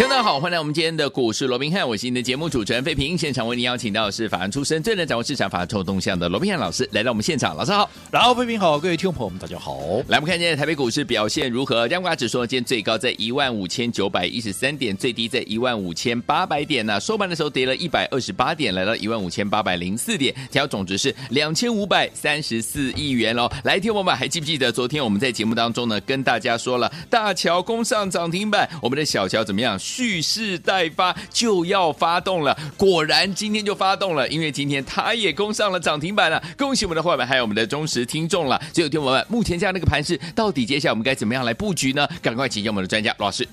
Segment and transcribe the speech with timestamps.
[0.00, 3.18] 听众好，欢迎来我们今天的股市罗宾汉，我是您的节目主持人费平。
[3.18, 7.54] 现场为您邀请到的是法案出身、最能掌握市场法案臭动向的罗宾汉老师来到我们现场。
[7.54, 9.76] 老师好，然后费平好，各位听众朋友们大家好。
[10.08, 11.86] 来，我们看今天台北股市表现如何？
[11.86, 23.46] 加权指数今天最高在一万五千九百一十三点，最低在一万五千八百点呢、收盘的时候跌了一百二十八点，来到一万五千八百零四点，成交总值是两千五百三十四亿元喽。
[23.64, 29.78] 来，听我们还记不记得昨天我们在节目当中呢，跟大家说了大桥攻上涨停板，我们的小乔怎么样？
[29.90, 38.60] 蓄势待发就要发动了，果然今天就发动了，因为今天它也攻上了涨停板了，恭喜我们的伙伴，还有我们的忠实听众了。
[38.72, 42.06] 所以，听友们目前这样的一个盘势，到底接下来我们该怎么样来布局呢？
[42.22, 43.46] 赶快请教我们的专家罗老师。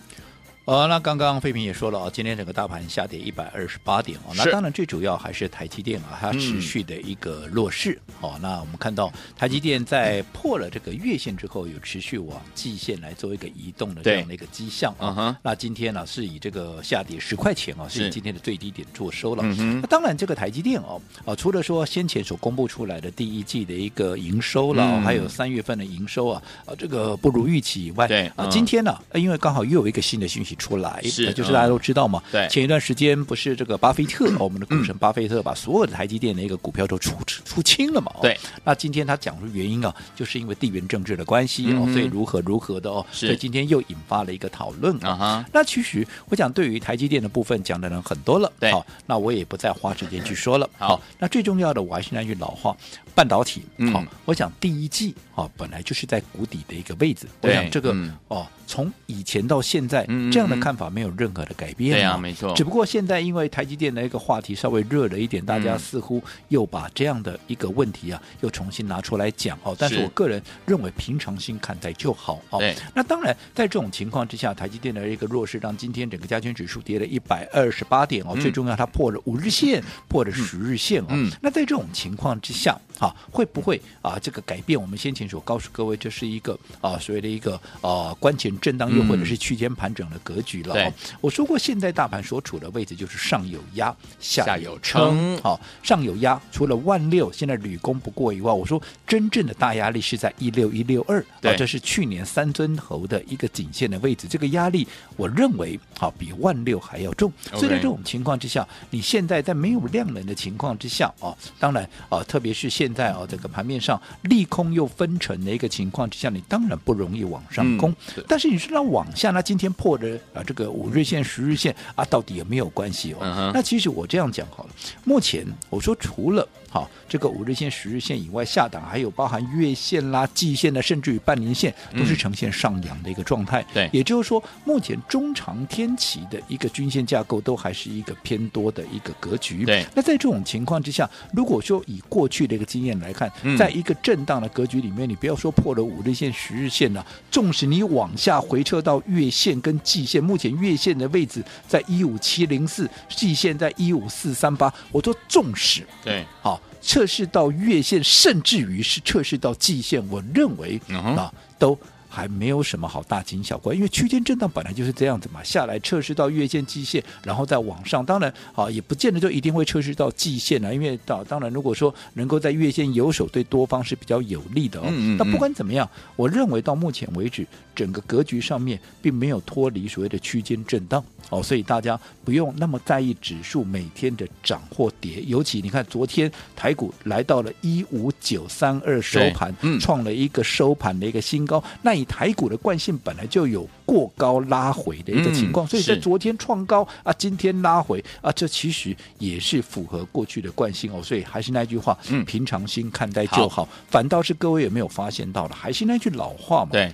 [0.68, 8.34] 呃，那刚刚费平也说了啊，今天整个大盘下跌一百二十八点哦，那当然最主要还是台积电啊，它持续的一个弱势哦。
[8.36, 15.14] 嗯、那我们看到台积电在破了这个月线之后，有持续往季线来做一个移动的这样的一个迹象啊。
[15.16, 19.44] 对那今天呢，是以这个下跌十块钱啊，是以今天的最低点做收了。
[19.46, 30.57] 嗯、那当然，这个台积电哦，啊，除了说先前所公布出来的第一季的一个营收了，嗯、还有三月份的营收啊，啊，这个不如预期以外，对啊，今天呢，因为刚好又有一个新的讯息。
[30.58, 32.22] 出来，是，就是大家都知道嘛。
[32.32, 38.12] 对，前一段时间不是这个巴菲特，我们的股神巴菲特把所有的台积电的一个股票都出出清了嘛？
[38.22, 38.38] 对。
[38.64, 45.46] 那今天他讲出原因啊，就是因为地缘政治的关系哦，所以如何如何的哦，所以今天又引发了一个讨论啊。
[45.54, 48.72] 那其实我讲对于台积电的部分讲的人很多了，对。
[48.72, 50.70] 好，那我也不再花时间去说了。
[50.78, 52.76] 好，那最重要的我还是那句老话，
[53.18, 53.64] 半导体。
[53.92, 57.26] 好，我想第一季啊，本来就是在谷底的一个位置。
[57.42, 57.92] 我想这个
[58.28, 58.46] 哦。
[58.70, 61.94] 从以前到现在，这样的看法没有任何的改变。
[61.94, 62.54] 对啊，没错。
[62.54, 69.74] 只不过现在因为台积电的一个话题稍微热了一点，大家似乎又把这样的一个问题啊，又重新拿出来讲哦。
[69.80, 72.60] 但是我个人认为平常心看待就好哦。
[72.60, 72.76] 对。
[72.94, 78.32] 那当然，在这种情况之下，台积电的一个弱势让今天整个加权指数跌了一百二十八点哦。
[78.36, 81.08] 嗯、最重要，它破了五日线，破了十日线哦。
[81.12, 81.32] 嗯。
[81.42, 88.48] 那在这种情况之下，哈，会不会啊这个改变我们先前所告诉各位，这是一个啊所谓的一个啊关前。
[88.60, 90.74] 震荡又或者是区间盘整的格局了。
[90.76, 90.92] 嗯、
[91.22, 95.38] 我说过，现在大盘所处的位置就是上有压，下有撑。
[95.42, 101.22] 好，上有压，除了万六现在屡攻不过以外，我说真正的大压力是在一六一六二。
[101.44, 104.28] 啊，这是去年三尊头的一个颈线的位置。
[104.28, 107.32] 这个压力，我认为好比万六还要重。
[107.54, 117.92] 所以在这种情况之下，你现在在没有量能的情况之下啊，当然啊，特别是现在啊，这个盘面上利空又分成的一个情况之下，你当然不容易往上攻。
[118.16, 123.52] 嗯、但是你说那往下，那今天破的啊，这个五日线、十日线啊，到底有没有关系哦？Uh.
[123.54, 124.70] 那其实我这样讲好了，
[125.04, 126.48] 目前我说除了。
[126.70, 133.66] 好，这个五日线、十日线以外，下档还有包含月线啦、季线的，甚至于半年线，都是呈现上扬的一个状态。
[133.74, 139.64] 对、嗯，也就是说，目前中长天期的一个均线架构都还是一个偏多的一个格局。
[139.64, 156.62] 对，那在这种情况之下，如果说以过去的一个经验来看，嗯、在一个震荡的格局里面，你不要说破了五日线、十日线了，纵使你往下回撤到月线跟季线，目前月线的位置在一五七零四，季线在一五四三八，我说纵使对，好。
[156.80, 161.78] 测试到月线，甚至于是测试到季线，我认为啊都。
[162.18, 168.04] 还没有什么好大惊小怪，因为区间震荡本来就是这样子嘛，下来测试到月线、季线，然后再往上。
[168.04, 174.86] 当然啊，也不见得就一定会测试到季线啊，因为到当然，如果说能够在月线有手，对多方是比较有利的哦。
[174.88, 175.18] 嗯嗯。
[175.20, 177.46] 那不管怎么样，我认为到目前为止，
[177.76, 185.22] 整个格局上面并没有脱离所谓的区间震荡哦，所以大家不用那么在意指数每天的涨或跌。
[185.28, 201.02] 尤其你看昨天台股来到了一五九三二收盘，嗯，创了一个收盘的一个新高，那以台股的惯性本来就有过高拉回的一个情况，嗯、所以在昨天创高啊，今天拉回啊，这其实也是符合过去的惯性哦。
[201.04, 203.66] 所以还是那句话，嗯、平常心看待就好。
[203.66, 205.56] 好，反倒是各位有没有发现到了？
[205.56, 206.94] 还是那句老话嘛，对，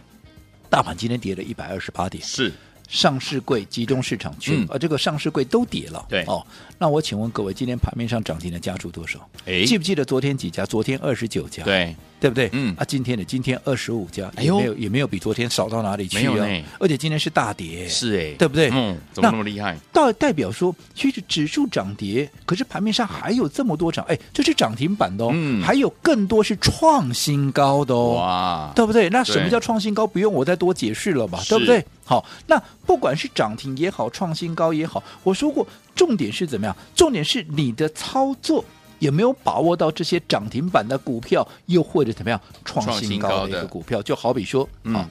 [0.69, 2.51] 大盘今天跌了一百二十八点，是。
[2.87, 6.05] 上市柜集中市场区，嗯呃，这个上市柜都跌了。
[6.09, 6.45] 对哦，
[6.77, 9.19] 那我请问各位，今天盘面上涨停的家数多少？
[9.45, 10.65] 哎记不记得昨天几家？
[10.65, 11.63] 昨天二十九家。
[11.63, 12.49] 对，对不对？
[12.51, 16.47] 嗯啊，今天的今天二十五家，哎呦也没有也没有比昨天少到哪里去啊。
[16.79, 18.69] 而且今天是大跌，是哎，对不对？
[18.71, 19.77] 嗯，怎么那么厉害？
[19.91, 29.09] 代代表说，其实指数涨跌，可是盘面上还有这么多涨，哎，这是涨停板的哦，嗯还有更多是创新高的哦，哇，对不对？
[29.09, 30.05] 那什么叫创新高？
[30.05, 31.83] 不用我再多解释了吧，对不对？
[32.05, 35.65] 好，那不管是涨停也好，创新高也好，我说过，
[35.95, 36.75] 重点是怎么样？
[36.95, 38.63] 重点是你的操作。
[38.99, 44.01] 有没有把握到这些涨停板的股票，又或者怎么样创新高的一个股票？
[44.01, 45.09] 就好比说嗯啊，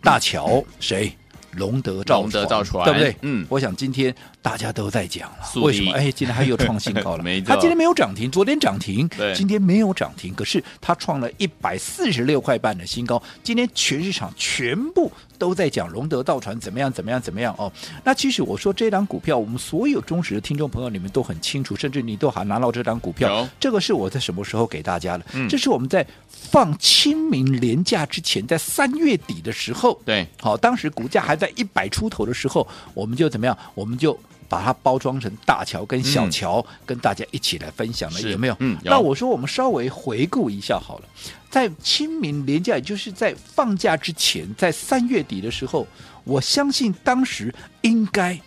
[0.00, 1.12] 大桥谁？
[1.52, 3.16] 龙德造龙德造船对不对？
[3.22, 5.92] 嗯我想今天大家都在讲了，为什么？
[5.92, 7.22] 哎，今天还又创新高了。
[7.24, 13.22] 没错它今天没有涨停，昨天涨停，今天没有涨停，可是它创了一百四十六块半的新高。
[13.44, 17.72] 今天全市场全部都在讲龙德造船怎么样怎么样怎么样哦。
[18.02, 23.48] 那其实我说这档股票，我们所有忠实的听众朋友，你们都很清楚，甚至你都还拿到这档股票有。
[23.60, 25.24] 这个是我在什么时候给大家的？
[25.34, 30.00] 嗯这是我们在放清明连假之前，在三月底的时候。
[30.04, 33.56] 对，好，当时股价还在一百出头的时候，我们就怎么样？
[33.74, 34.18] 我们就
[34.52, 38.56] 把它包装成大桥跟小桥，跟大家一起来分享了，有没有？
[38.84, 41.08] 那我说我们稍微回顾一下好了，
[41.48, 45.86] 在清明连假，也就是在放假之前，在三月底的时候，
[46.24, 48.38] 我相信当时应该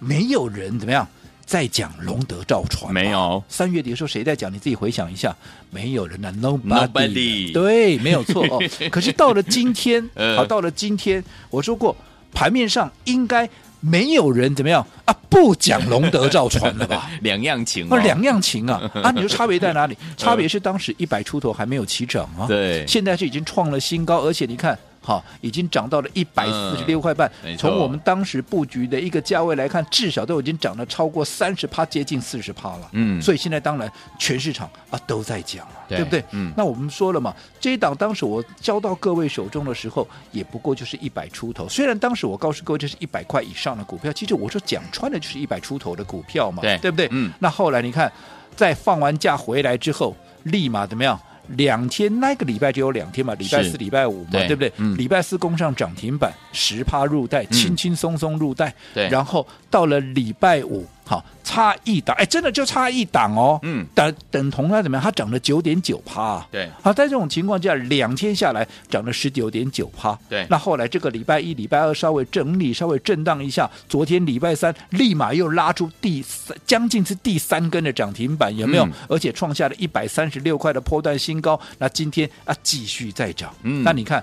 [0.00, 1.06] 没有人怎么样。
[1.46, 4.50] 在讲龙德造船没有三月底的时候谁在讲？
[4.50, 5.36] 你自己回想一下，
[5.70, 8.58] 没有人啊， nobody，, Nobody 对，没有错哦。
[8.90, 11.94] 可是到了今天，呃 好，到了今天，我说过
[12.32, 13.46] 盘面上应该
[13.84, 15.14] 没有人怎么样啊？
[15.28, 17.10] 不讲龙德造船了吧？
[17.22, 18.80] 两样情啊，哦，两样情啊！
[19.02, 19.96] 啊，你说差别在哪里？
[20.16, 24.78] 差别是当时一百出头还没有起涨啊，对现在是已经创了新高，而且你看。
[25.04, 27.30] 好，已经涨到了一百四十六块半。
[27.44, 32.88] 嗯从我们当时布局的一个价位来看，至少都已经涨了超过三十趴，接近四十趴了。
[32.92, 36.24] 嗯所以现在当然全市场啊都在讲了，对不对？
[36.30, 41.68] 嗯那我们说了嘛，这一档当时我交到各位手中的时候，也不过就是一百出头。
[41.68, 47.08] 虽然当时我告诉各位这是一百块以上的股票，其实我说讲穿的就是一百出头的股票嘛，对对不对？
[47.12, 48.10] 嗯那后来你看，
[48.56, 51.20] 在放完假回来之后，立马怎么样？
[51.48, 54.72] 两天那个礼拜就有两天嘛，礼拜四、礼拜五嘛，对对不对？
[54.78, 58.74] 嗯礼拜四攻上涨停板，十趴入袋，轻轻松松入袋。
[58.92, 63.58] 对然后到了礼拜五，好差一档，哎，真的就差一档哦。
[63.62, 65.04] 嗯等等同它怎么样？
[65.04, 66.44] 它涨了九点九趴。
[66.50, 70.18] 对好，在这种情况下，两天下来涨了十九点九趴。
[70.28, 78.84] 对那后来这个礼拜一、礼拜二稍微整理、稍微震荡一下，昨天礼拜三立马又拉出第三，将近是第三根的涨停板，有没有？
[78.86, 81.60] 嗯而且创下了一百三十六块的波段新高。
[81.78, 83.54] 那今天啊，继续再涨。
[83.62, 84.22] 嗯那你看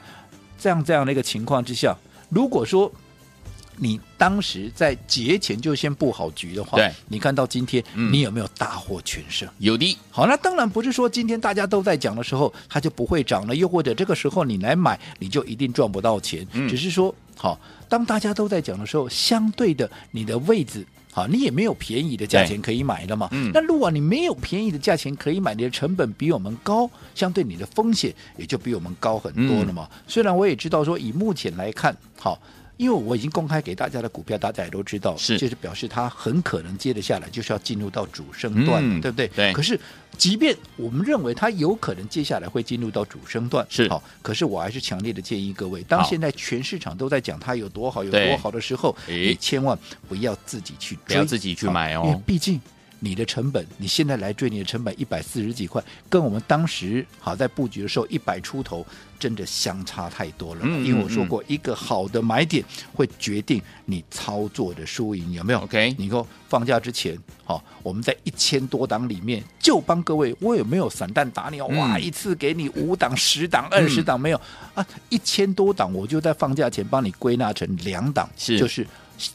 [0.57, 1.95] 这样这样的一个情况之下，
[2.29, 2.91] 如果说
[3.83, 9.49] 你当时在节前就先布好局的话，对你看到今天，嗯你有没有大获全胜？
[9.57, 16.45] 有的，好，那当然不是说今天大家都在讲的时候，它就不会涨了，又或者这个时候你来买，你就一定赚不到钱。
[16.53, 20.85] 嗯只是说，好，当大家都在讲的时候，相对的你的位置。
[21.11, 23.27] 好，你也没有便宜的价钱可以买了嘛。
[23.31, 29.89] 嗯那如果你没有便宜的价钱可以买，你的成本比我们高，相对你的风险也就比我们高很多了嘛。
[29.91, 32.39] 嗯虽然我也知道说，以目前来看，好。
[32.81, 35.37] 因为我已经公开给大家的股票，大家也都知道，是。
[35.37, 39.27] 就是表示它很可能接得下来就是要进入到主升段对不对？
[39.27, 39.53] 对。
[39.53, 39.79] 可是，
[40.17, 43.87] 即便我们认为它有可能接下来会进入到主升段，是。
[43.87, 49.77] 好，可是我还是强烈的建议各位，当现在全市场都在讲它有多好、有多好的时候，你千万
[50.09, 52.01] 不要自己去追，不要自己去买哦。
[52.05, 52.59] 因为毕竟。
[53.03, 58.85] 你的成本，你现在来追你的成本一百四十几块，跟我们当时好在布局的时候一百出头，
[59.19, 60.61] 真的相差太多了。
[60.63, 71.65] 嗯因为我说过，一个好的买点会决定你操作的输赢，有没有 OK 你说放假之前，好，我们在一千多档里面就帮各位，我有没有散弹打鸟？
[71.65, 74.39] 哇，嗯一次给你五档、十档、二十档没有
[74.75, 74.85] 啊？
[75.09, 78.85] 一千多档，我就在放假前帮你归纳成两档，是就是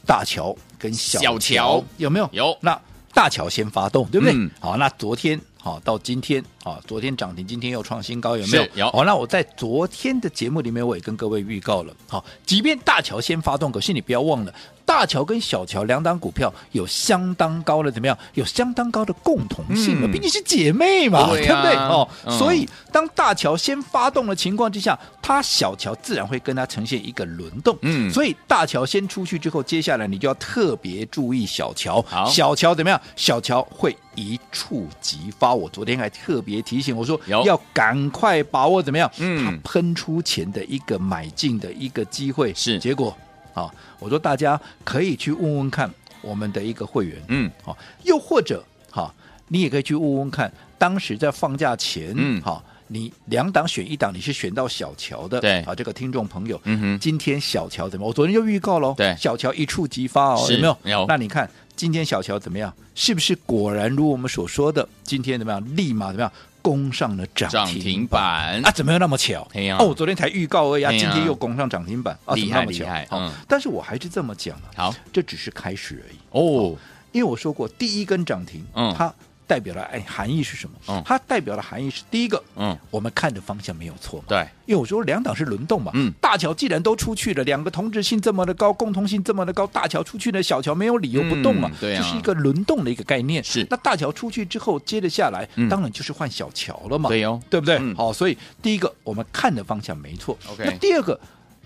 [0.05, 2.29] 大桥跟小小桥有没有？
[2.31, 2.79] 有那
[3.17, 4.35] 大桥先发动，对不对？
[4.35, 8.67] 嗯好，那昨天好到今天，啊，昨天涨停，今天又创新高，有没有？
[8.75, 14.53] 有好，那我在昨天的节目里面，我也跟各位预告了，好，即便大桥先发动，可是你不要忘了。
[14.87, 18.17] 大桥跟小桥两档股票有相当高的怎么样？
[18.35, 21.75] 有相当高的共同性的，嗯毕竟是姐妹嘛，对啊不对？
[21.75, 27.77] 哦，嗯所以当大桥先发动的情况之下，它小桥自然会跟它呈现一个轮动。
[27.81, 32.01] 嗯所以大桥先出去之后，接下来你就要特别注意小桥。
[32.07, 32.99] 好小桥怎么样？
[33.17, 35.53] 小桥会一触即发。
[35.53, 39.11] 我昨天还特别提醒我说，要赶快把握怎么样？
[39.17, 42.53] 嗯它喷出前的一个买进的一个机会。
[42.53, 43.15] 是结果。
[43.57, 49.11] 好，我说大家可以去问问看我们的一个会员，嗯，好，又或者好，
[49.47, 52.63] 你也可以去问问看，当时在放假前，嗯，好。
[52.89, 58.07] 你两档选一档，你是选到小乔的，对啊，这个听众朋友，嗯哼，今天小乔怎么？
[58.07, 60.77] 我昨天就预告喽，对，小乔一触即发哦，有没有？
[60.83, 61.05] 有。
[61.05, 62.73] 那你看今天小乔怎么样？
[62.95, 65.75] 是不是果然如我们所说的，今天怎么样？
[65.75, 66.31] 立马怎么样？
[66.67, 68.69] 攻上了涨停板啊？
[68.71, 69.41] 怎么又那么巧？
[69.71, 72.35] 啊、我，昨天才预告而已，啊，今天又攻上涨停板啊？
[72.35, 72.85] 怎么那么巧！
[72.85, 76.75] 嗯、哦，但是我还是这么讲了，好，这只是开始而已哦，
[77.13, 79.13] 因为我说过，第一根涨停，嗯，它。
[79.47, 80.75] 代表了哎含义是什么？
[80.89, 84.25] 嗯，它代表的含义是第一个，嗯，我们看的方向没有错嘛。
[84.27, 85.91] 对，因为我说两党是轮动嘛。
[85.95, 91.71] 嗯，大桥既然都出去了，两个同质性这么的高，共同性这么的高，大桥出去呢，小桥没有理由不动嘛。
[91.79, 93.43] 对啊，这是一个轮动的一个概念。
[93.43, 97.09] 是，那大桥出去之后，接着下来，当然就是换小桥了嘛。
[97.09, 97.79] 对哦，对不对？
[97.95, 100.37] 好，所以第一个我们看的方向没错。
[100.51, 101.19] OK，那第二个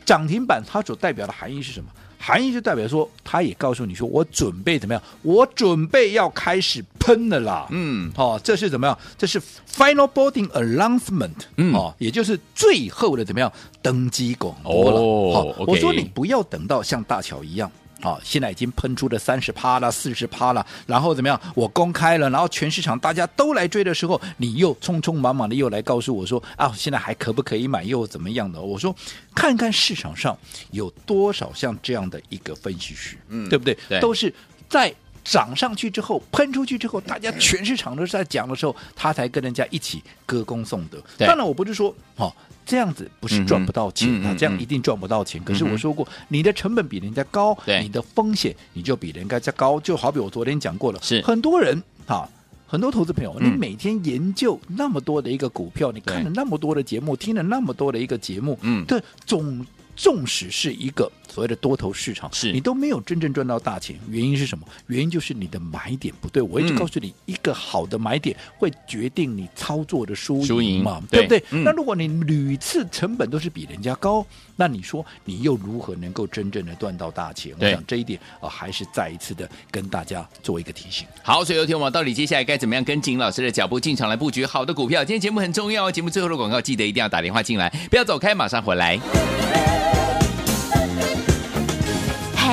[0.06, 1.90] 涨停板它所代表的含义是什么？
[2.24, 5.02] 含义就代表说，它也告诉你说，我准备怎么样？
[5.24, 7.68] 我准备要开始喷了啦。
[7.72, 8.96] 嗯，哦，这是怎么样？
[9.18, 11.32] 这是 final boarding announcement。
[11.58, 15.00] 嗯，哦，也就是最后的怎么样登机广播了。
[15.00, 17.72] 哦，好、okay，我说你不要等到像大乔一样。
[18.02, 21.40] 好、哦，现在已经喷出了三十趴了，四十趴了，然后怎么样？
[21.54, 27.84] 我公开了，然后全市场大家都来追的时候，你又匆匆忙忙的又来告诉我说啊，现在还可不可以买？
[27.84, 28.62] 又怎么样的？
[28.62, 28.96] 我说，
[29.36, 30.38] 看看市场上
[30.72, 33.78] 有多少像这样的一个分析师，嗯，对不对？
[33.88, 34.34] 对，都是
[34.70, 34.94] 在
[35.24, 41.02] 涨上去之后，喷出去之后，大家全市场都是在讲的时候，他才跟人家一起歌功颂德。
[41.18, 42.34] 当然，我不是说哦。
[42.64, 44.34] 这样子不是赚不到钱啊！
[44.38, 45.44] 这样一定赚不到钱。
[45.44, 49.80] 可是我说过，你的成本比人家高，你的风险你就比人家再高。
[49.80, 52.30] 就好比我昨天讲过了，是很多人哈，
[52.68, 59.66] 很多投资朋友，你每天研究那么多的一个股票，你看了那么多的节目，听了那么多的一个节目，嗯，对，总。
[59.94, 64.68] 纵使是一个所谓的多头市场，是你都没有真正赚到大钱，原因是什么？
[64.88, 66.42] 原因就是你的买点不对。
[66.44, 71.64] 我一直告诉你，一个好的买点会决定你操作的输赢嘛，对，对不对、嗯？
[71.64, 74.26] 那如果你屡次成本都是比人家高，
[74.58, 77.56] 那你说你又如何能够真正的赚到大钱？
[77.58, 81.08] 我想这一点啊、呃，还是再一次的跟大家做一个提醒。
[81.24, 85.06] 好，所以有听我们到底接下来该怎么样跟紧老师的脚步进场来布局好的股票？
[85.06, 89.00] 今天节目很重要哦，节目最后的广告记得一定要打电话进来，不要走开，马上回来。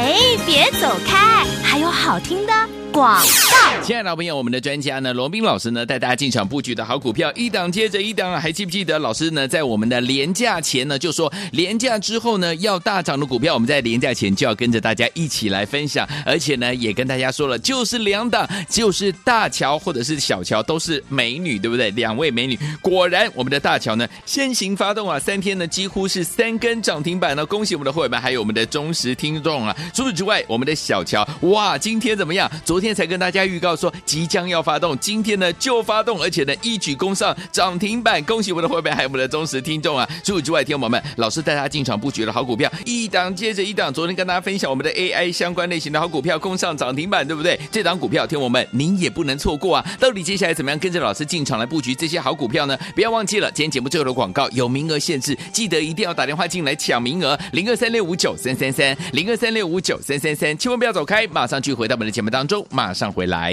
[0.00, 0.14] 哎，
[0.46, 2.52] 别走开，还有好听的
[2.92, 3.82] 广告。
[3.82, 21.90] 亲爱的朋友，我们的专家呢，罗宾老师呢，带大家进场布局的好股票，一档接着一档，还记不记得老师呢，在我们的廉价前呢，就说廉价之后呢，要大涨的股票，我们在廉价前就要跟着大家一起来分享，而且呢，也跟大家说了，就是两档，就是大乔或者是小乔，都是美女，对不对？
[21.92, 29.74] 两位美女，果然我们的大乔呢，先行发动啊，三天呢几乎是三根涨停板呢，恭喜我们的会员们，还有我们的忠实听众啊。
[29.94, 32.50] 除此之外，我们的小乔，哇，今天怎么样？
[32.64, 33.74] 昨昨天才跟大家预告。
[33.74, 40.08] 说即将要发动，今天呢就发动，而且呢一举攻上涨停板，恭喜我们的会员还有我们的忠实听众啊！
[40.22, 43.92] 除此之外，听众朋友们，老师带大家进场布局的好股票，一档接着一档。
[43.92, 47.58] 昨天跟大家分享我们的 AI 相关类型的好股票攻上涨停板，对不对？
[47.72, 49.84] 这档股票，听众们您也不能错过啊！
[49.98, 52.78] 到底接下来怎么样跟着老师进场来布局这些好股票呢？
[52.94, 63.52] 不要忘记了，今天节目最后的广告有名额限制，记得一定要打电话进来抢名额，零二三六五九三三三，零二三六五九三三三，千万不要走开，马上去回到我们的节目当中，马上回来。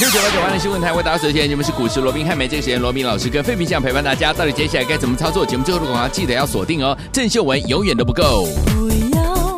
[0.00, 5.44] 六九八九八的新闻台为大家首先，你们是股市罗宾汉美，这个时间罗宾老师跟费皮酱陪伴大家，到底接下来该怎么操作？
[5.44, 8.46] 节目最后的广告记得要锁定哦，郑秀文永远都不够。
[8.66, 9.56] 不要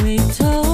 [0.00, 0.65] 回头。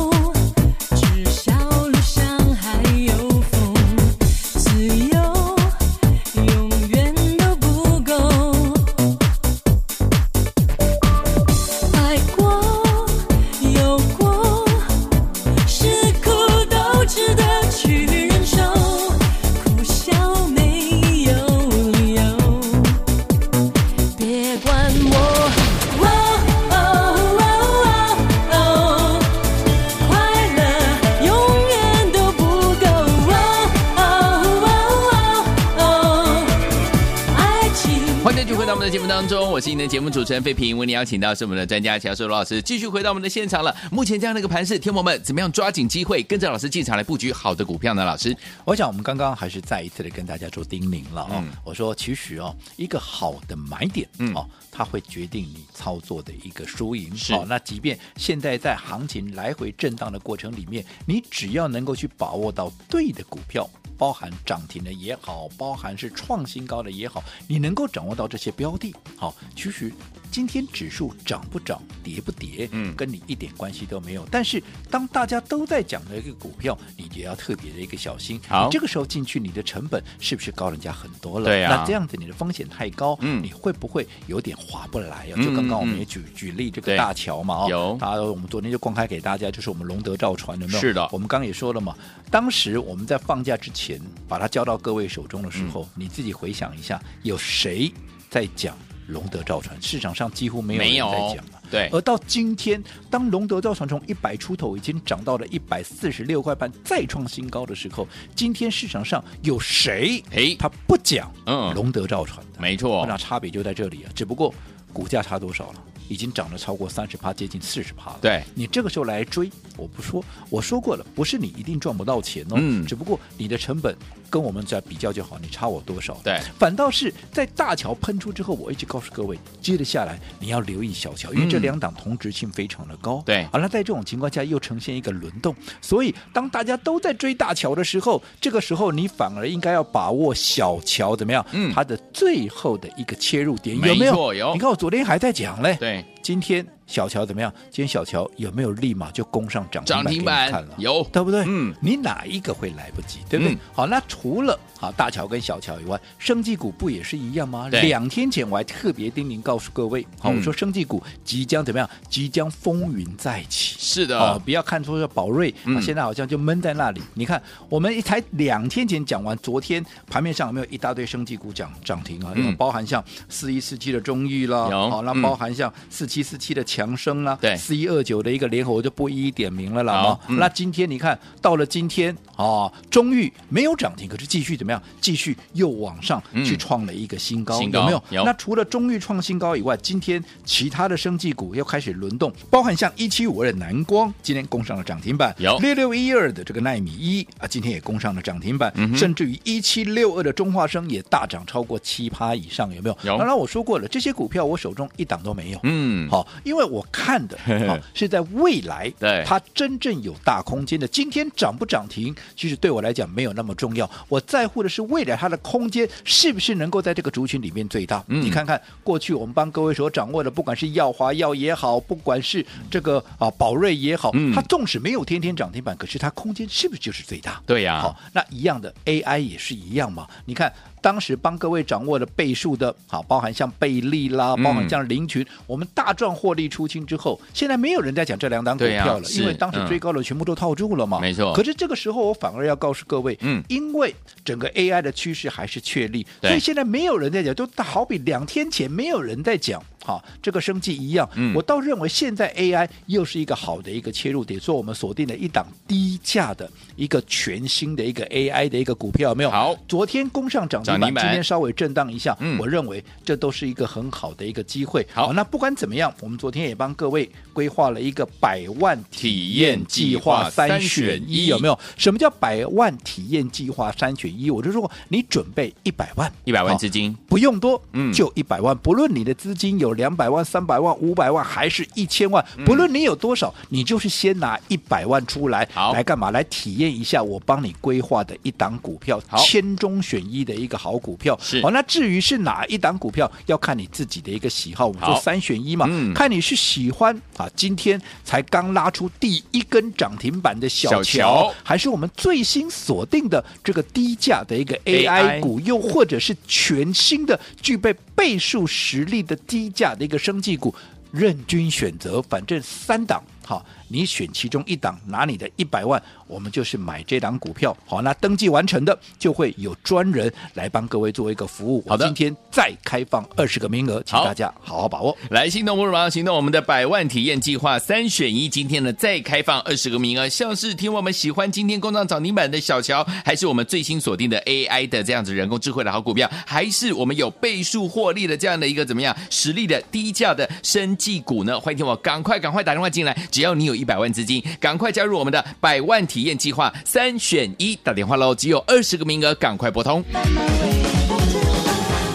[39.30, 43.74] 我是今天的节目主持人费平，为您邀请到是我们的专家乔硕罗老师，继续回到我们的现场了。
[43.90, 48.04] 目前这样的一个盘势，天友们怎么样抓紧机会，跟着老师进场来布局好的股票呢？
[48.04, 51.28] 老师，我想我们刚刚还是再一次的跟大家做叮咛了哦。
[51.34, 57.14] 嗯、我说其实哦，一个好的买点，嗯哦，它会决定你操作的一个输赢。
[57.28, 63.68] 好、哦，那即便现在在行情来回震荡的过程里面，你只要能够去把握到对的股票。
[63.98, 69.92] 包含涨停的也好，包含是创新高的也好，你能够掌握到这些标的，好，其实
[70.28, 74.26] 今天指数涨不涨、跌不跌，嗯跟你一点关系都没有。
[74.28, 74.60] 但是
[74.90, 78.40] 当大家都在讲的一个股票，你就要特别的一个小心。
[78.48, 81.44] 好你这个时候进去，你的成本是不是高人家很多了？
[81.44, 85.34] 对啊那这样子你的风险太高，嗯你会不会有点划不来啊？
[85.36, 90.80] 嗯就刚刚我们也嗯举举例这个大桥嘛，哦，有大家我们昨天就公开给大家，就是我们龙德造船有没有？
[90.80, 91.96] 是的我们刚刚也说了嘛，
[92.30, 97.92] 当时我们在放假之前把它交到各位手中的时候，你自己回想一下，有谁
[98.30, 98.76] 在讲
[99.08, 99.76] 龙德造船？
[99.80, 101.60] 市场上几乎没有人在讲了。
[101.70, 110.22] 对而到今天，当龙德造船从一百出头已经涨到了一百四十六块半，再创新高的时候，今天市场上有谁？
[110.30, 112.60] 哎他不讲嗯龙德造船的？
[112.60, 114.54] 没错那差别就在这里啊，只不过
[114.92, 115.82] 股价差多少了？
[116.08, 118.18] 已经涨了超过三十趴，接近四十趴了。
[118.20, 123.96] 对你这个时候来追，我不说，我说过了，不是你一定赚不到钱哦，嗯只不过你的成本
[124.30, 126.18] 跟我们在比较就好，你差我多少？
[126.22, 133.22] 对反倒是在大桥喷出之后，我一直告诉各位，接着下来你要留意小桥，因为这嗯两档同质性非常的高。
[133.26, 141.44] 对好了，在这种情况下又呈现一个轮动，所以当大家都在追大桥的时候，这个时候你反而应该要把握小桥怎么样？
[141.52, 144.34] 嗯它的最后的一个切入点没有没有？
[144.34, 145.91] 有你看我昨天还在讲嘞，对，
[146.22, 147.50] 今天小乔怎么样？
[147.70, 150.74] 今天小乔有没有立马就攻上涨涨停停板看了？
[150.76, 151.42] 有对不对？
[151.46, 153.20] 嗯你哪一个会来不及？
[153.30, 153.54] 对不对？
[153.54, 157.68] 嗯好，那除了好大乔跟小乔以外，生技股不也是一样吗？
[157.70, 161.88] 两天前我还特别叮咛告诉各位，好，嗯我说生技股即将怎么样？
[162.10, 163.76] 即将风云再起。
[163.78, 167.00] 是的，哦，不要看出是宝瑞，嗯啊，现在好像就闷在那里。
[167.14, 172.32] 你看，我们才两天前讲完，昨天盘面上有没有一大堆生技股涨涨停啊？
[172.36, 179.92] 嗯有包含像四一四七的中裕啦，有好，那嗯包含像四七四七的强生啦，对四一二九的一个联合，我就不一一点名了啦。
[180.02, 184.82] 哦嗯那今天你看到了今天啊，中裕没有涨停，可是继续怎么样？
[185.00, 188.02] 继续又往上嗯去创了一个新高，新高有没有？
[188.10, 202.96] 有那除了中裕创新高以外，今天其他的生技股又开始轮动，包含像一七五二的南光，今天攻上了涨停板，有六六一二的这个奈米一啊，今天也攻上了涨停板，嗯甚至于一七六二的中化生也大涨超过七趴以上，有没有？
[203.02, 210.86] 有当然我说过了，这些股票我手中一档都没有，嗯，好，因为我看的 好是在未来，对它真正有大空间的。
[210.88, 218.04] 今天涨不涨停，其实对我来讲没有那么重要，我在乎的是未来它的空间是不是能够在这个族群里面最大。
[218.08, 227.42] 嗯你看看过去我们帮各位所掌握的，不管是耀华药也好，不管是这个啊宝瑞也好，嗯它纵使没有天天涨停板，可是它空间是不是就是最大？
[227.46, 230.06] 对呀好，那一样的 AI 也是一样嘛。
[230.24, 241.00] 你看当时帮各位掌握的倍数的，好，包含像贝利啦，嗯包含像林群，我们大赚获利出清之后，现在没有人在讲这两档股票了，是因为当时追高的，全部都套住了嘛。
[241.00, 249.62] 没错可是这个时候，我反而要告诉各位，嗯因为整个 AI 的趋势还是确立，对所以现在没有人在讲，就好比两天前没有人在讲。
[249.84, 259.30] 好，这个生计一样，嗯我倒认为现在 AI 又是一个好的一个切入点，所以我们锁定了一档低价的一个全新的一个 AI 的一个股票，有没有？
[259.30, 264.86] 好昨天攻上涨停板，今天稍微震荡一下，嗯我认为这都是一个很好的一个机会。
[264.92, 271.58] 好那不管怎么样，我们昨天也帮各位规划了一个百万体验计划三三选一，有没有？
[271.76, 274.30] 什么叫百万体验计划三选一？
[274.30, 278.56] 我就说你准备一百万，一百万资金，不用多，嗯就一百万。
[278.58, 285.72] 不论你的资金有两百万、三百万、五百万，还是一千万，不论你有多少，你就是先拿一百万出来，好。
[285.72, 286.10] 来干嘛？
[286.10, 291.18] 来体验一下我帮你规划的一档股票好，千中选一的一个好股票。
[291.22, 291.40] 是。
[291.42, 294.66] 好，那至于是哪一档股票，要看你自己的一个喜好。
[294.66, 294.92] 我们好。
[294.92, 295.92] 说三选一嘛，嗯。
[295.94, 310.54] 看你是喜欢啊，今天才刚拉出第一根涨停板的小小乔乔，还是我们最新锁定的这个低价的一个 AI AI 股，又或者是全新的具备倍数实力的低价的一个生技股，
[310.90, 321.64] 任君选择，反正三档，好，你选其中一档，拿你的一百万，我们就是买这档股票，好，那登记完成的就会有专人来帮各位做一个服务。
[321.66, 324.94] 好的今天再开放二十个名额，请大家好好把握。
[325.08, 326.14] 来，心动不如马上行动！
[326.14, 341.40] 我们的百万体验计划三选一，今天呢再开放二十个名额，像是听我们喜欢今天工厂涨停板的小乔，还是我们最新锁定的 AI 的这样子人工智慧的好股票，还是我们有倍数获利的这样的一个怎么样实力的低价的生技股呢？
[341.40, 349.84] 欢迎听我赶快赶快打电话进来，只要你有一百万资金，赶快加入我们的百万体验计划三选一，打电话喽，只有二十个名额，赶快拨通。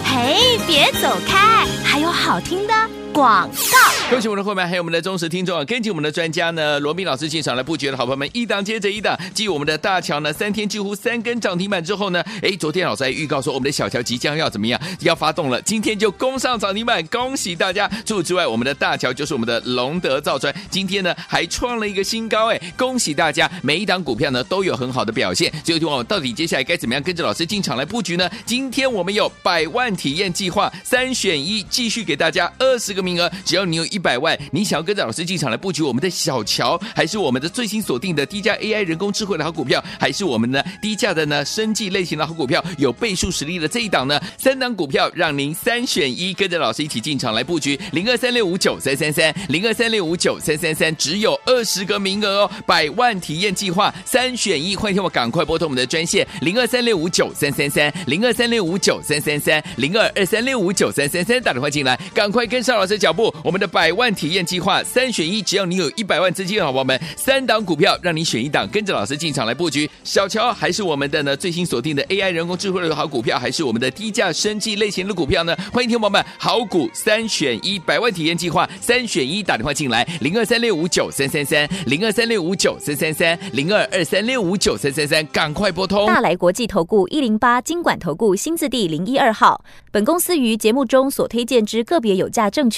[0.02, 2.72] 嘿，别走开，还有好听的
[3.12, 3.78] 广告。
[4.10, 5.62] 恭喜我们的会员，还有我们的忠实听众啊！
[5.66, 9.14] 跟紧我们的专家呢，罗宾老师进场来布局的好朋友们，一档接着一档。
[9.34, 15.60] 继我们的大乔呢，三天几乎三根涨停板之后呢，哎，昨天老师还预告说，我们的小乔即将要怎么样，要发动了。
[15.60, 17.86] 今天就攻上涨停板，恭喜大家！
[18.06, 23.50] 除此之外，我们的大乔就是我们的龙德造船，今天呢还创了一个新高，哎，恭喜大家！
[23.62, 25.52] 每一档股票呢都有很好的表现。
[25.62, 28.30] 最后听我到底接下来该怎么样跟着老师进场来布局呢？
[28.46, 34.78] 今天我们有百万体验计划三选一，继续给大家二十个名额，只要你有一百万，你想。
[34.78, 44.20] 要跟着老师进场来布局我们的小乔，还是我们的最新锁定的低价 AI 人工智慧的好股票，还是我们的低价的呢生技类型的好股票，有倍数实力的这一档呢？
[44.36, 47.76] 三档股票让您三选一，跟着老师一起进场来布局。
[47.90, 64.82] 零二三六五九三三三，零二三六五九三三三，只有二十个名额哦，百万体验计划三选一，欢迎听我赶快拨通我们的专线零二三六五九三三三，零二三六五九三三三，零二二三六五九三三三，打电话进来，赶快跟上老师的脚步，我们的百万体验计划。
[64.82, 69.88] 三选一，只要你有一百万资金，好宝宝们，三档股票让你选一档，跟着老师进场来布局。
[70.04, 75.54] 小乔还是我们的呢最新锁定的 AI 人工智慧的好股票，还是我们的低价生技类型的股票呢？
[75.72, 86.06] 欢迎听众朋友们，好股三选一，百万体验计划三选一，打电话进来零二三六五九三三三零二三六五九三三三零二二三六五九三三三，赶快拨通。
[86.06, 92.77] 大来国际投顾一零八金管投顾新字第零一二号，本公司于节目中所推荐之个别有价证券